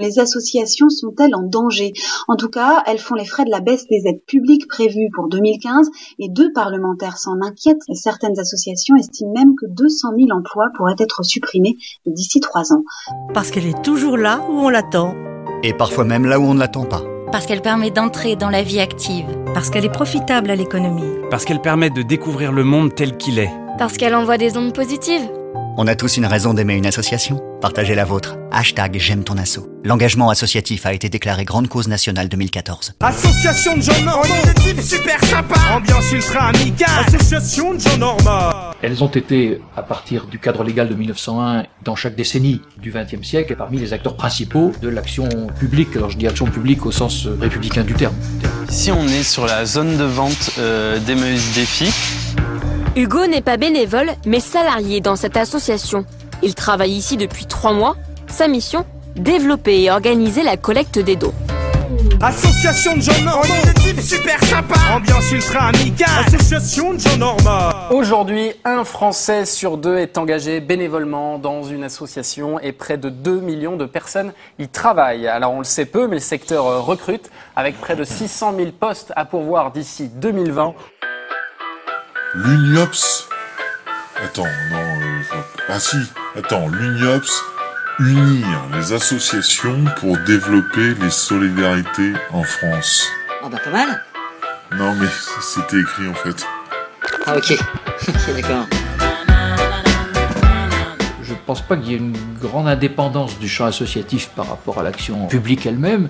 [0.00, 1.92] Les associations sont-elles en danger?
[2.26, 5.28] En tout cas, elles font les frais de la baisse des aides publiques prévues pour
[5.28, 7.82] 2015 et deux parlementaires s'en inquiètent.
[7.92, 11.76] Certaines associations estiment même que 200 000 emplois pourraient être supprimés
[12.06, 12.82] d'ici trois ans.
[13.34, 15.14] Parce qu'elle est toujours là où on l'attend.
[15.62, 17.02] Et parfois même là où on ne l'attend pas.
[17.30, 19.26] Parce qu'elle permet d'entrer dans la vie active.
[19.52, 21.12] Parce qu'elle est profitable à l'économie.
[21.30, 23.52] Parce qu'elle permet de découvrir le monde tel qu'il est.
[23.76, 25.30] Parce qu'elle envoie des ondes positives.
[25.82, 27.40] On a tous une raison d'aimer une association.
[27.62, 28.36] Partagez la vôtre.
[28.52, 29.60] Hashtag J'aime ton asso.
[29.82, 32.96] L'engagement associatif a été déclaré grande cause nationale 2014.
[33.00, 34.22] Association de gens normaux.
[34.22, 35.74] On est des types super sympas.
[35.74, 37.06] Ambiance ultra amicale.
[37.06, 38.74] Association de gens normaux.
[38.82, 43.26] Elles ont été, à partir du cadre légal de 1901, dans chaque décennie du XXe
[43.26, 45.96] siècle, parmi les acteurs principaux de l'action publique.
[45.96, 48.14] Alors je dis action publique au sens républicain du terme.
[48.68, 51.90] Ici, on est sur la zone de vente euh, Défi.
[52.96, 56.04] Hugo n'est pas bénévole, mais salarié dans cette association.
[56.42, 57.96] Il travaille ici depuis trois mois.
[58.26, 61.32] Sa mission Développer et organiser la collecte des dons.
[62.20, 63.42] Association de gens normaux.
[63.44, 64.74] On est des types super sympas.
[64.92, 66.08] Ambiance ultra amicale.
[66.26, 67.76] Association de gens normaux.
[67.92, 73.40] Aujourd'hui, un Français sur deux est engagé bénévolement dans une association et près de 2
[73.40, 75.28] millions de personnes y travaillent.
[75.28, 79.12] Alors on le sait peu, mais le secteur recrute avec près de 600 000 postes
[79.14, 80.74] à pourvoir d'ici 2020.
[82.34, 83.28] L'UNIOPS.
[84.22, 84.78] Attends, non.
[84.78, 85.96] euh, ah si,
[86.36, 87.42] attends, l'UNIOPS.
[87.98, 93.06] Unir les associations pour développer les solidarités en France.
[93.42, 94.04] Ah bah pas mal.
[94.78, 95.08] Non mais
[95.42, 96.46] c'était écrit en fait.
[97.26, 97.52] Ah ok.
[98.08, 98.66] ok d'accord.
[101.22, 104.78] Je ne pense pas qu'il y ait une grande indépendance du champ associatif par rapport
[104.78, 106.08] à l'action publique elle-même.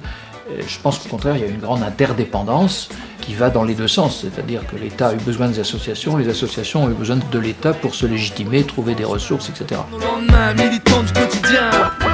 [0.51, 2.89] Euh, Je pense qu'au contraire, il y a une grande interdépendance
[3.21, 4.23] qui va dans les deux sens.
[4.23, 7.73] C'est-à-dire que l'État a eu besoin des associations, les associations ont eu besoin de l'État
[7.73, 9.81] pour se légitimer, trouver des ressources, etc.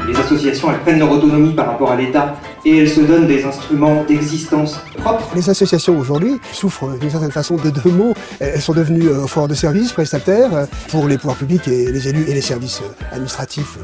[0.07, 3.45] Les associations, elles prennent leur autonomie par rapport à l'État et elles se donnent des
[3.45, 5.29] instruments d'existence propres.
[5.35, 8.15] Les associations aujourd'hui souffrent d'une certaine façon de deux mots.
[8.41, 12.09] Elles sont devenues euh, foires de services, prestataires euh, pour les pouvoirs publics et les
[12.09, 13.79] élus et les services euh, administratifs.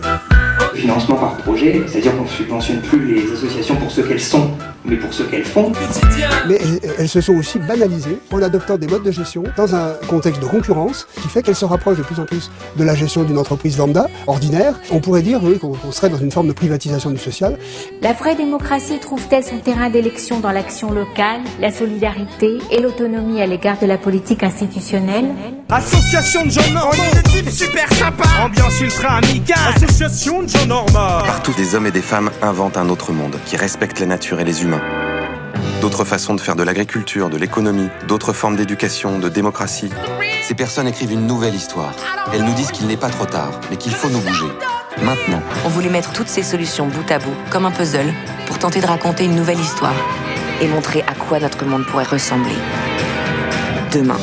[0.74, 4.50] Financement par projet, c'est-à-dire qu'on ne subventionne plus les associations pour ce qu'elles sont,
[4.84, 5.72] mais pour ce qu'elles font.
[6.48, 9.94] Mais elles- elles se sont aussi banalisées en adoptant des modes de gestion dans un
[10.08, 13.22] contexte de concurrence qui fait qu'elles se rapprochent de plus en plus de la gestion
[13.24, 14.74] d'une entreprise lambda, ordinaire.
[14.90, 17.58] On pourrait dire oui, qu'on serait dans une forme de privatisation du social.
[18.02, 23.46] La vraie démocratie trouve-t-elle son terrain d'élection dans l'action locale, la solidarité et l'autonomie à
[23.46, 25.26] l'égard de la politique institutionnelle?
[25.70, 26.90] Association de gens normaux.
[26.92, 28.24] On est des types super sympas.
[28.44, 29.56] Ambiance ultra amicale.
[29.76, 31.24] Association de gens normaux.
[31.24, 34.44] Partout, des hommes et des femmes inventent un autre monde qui respecte la nature et
[34.44, 34.71] les humains.
[35.82, 39.90] D'autres façons de faire de l'agriculture, de l'économie, d'autres formes d'éducation, de démocratie.
[40.44, 41.92] Ces personnes écrivent une nouvelle histoire.
[42.32, 44.46] Elles nous disent qu'il n'est pas trop tard, mais qu'il faut nous bouger.
[45.02, 45.42] Maintenant.
[45.64, 48.14] On voulait mettre toutes ces solutions bout à bout, comme un puzzle,
[48.46, 49.96] pour tenter de raconter une nouvelle histoire
[50.60, 52.54] et montrer à quoi notre monde pourrait ressembler.
[53.92, 54.18] Demain.